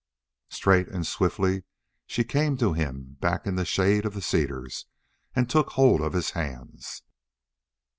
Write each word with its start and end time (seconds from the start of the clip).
Straight 0.49 0.87
and 0.87 1.05
swiftly 1.05 1.63
she 2.07 2.23
came 2.23 2.57
to 2.57 2.73
him 2.73 3.17
back 3.19 3.45
in 3.45 3.53
the 3.53 3.63
shade 3.65 4.03
of 4.03 4.15
the 4.15 4.21
cedars 4.23 4.87
and 5.35 5.47
took 5.47 5.73
hold 5.73 6.01
of 6.01 6.13
his 6.13 6.31
hands. 6.31 7.03